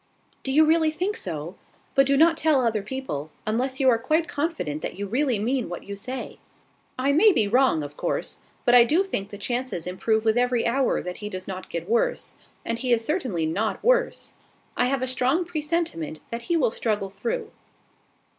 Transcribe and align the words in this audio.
"Do 0.41 0.51
you 0.51 0.65
really 0.65 0.89
think 0.89 1.15
so? 1.15 1.57
But 1.93 2.07
do 2.07 2.17
not 2.17 2.35
tell 2.35 2.61
other 2.65 2.81
people, 2.81 3.29
unless 3.45 3.79
you 3.79 3.87
are 3.87 3.99
quite 3.99 4.27
confident 4.27 4.81
that 4.81 4.95
you 4.97 5.05
really 5.05 5.37
mean 5.37 5.69
what 5.69 5.83
you 5.83 5.95
say." 5.95 6.39
"I 6.97 7.11
may 7.11 7.31
be 7.31 7.47
wrong, 7.47 7.83
of 7.83 7.95
course: 7.97 8.39
but 8.65 8.73
I 8.73 8.83
do 8.83 9.03
think 9.03 9.29
the 9.29 9.37
chances 9.37 9.85
improve 9.85 10.25
with 10.25 10.39
every 10.39 10.65
hour 10.65 11.03
that 11.03 11.17
he 11.17 11.29
does 11.29 11.47
not 11.47 11.69
get 11.69 11.87
worse; 11.87 12.33
and 12.65 12.79
he 12.79 12.91
is 12.91 13.05
certainly 13.05 13.45
not 13.45 13.83
worse. 13.83 14.33
I 14.75 14.85
have 14.85 15.03
a 15.03 15.07
strong 15.07 15.45
presentiment 15.45 16.19
that 16.31 16.41
he 16.49 16.57
will 16.57 16.71
struggle 16.71 17.11
through." 17.11 17.51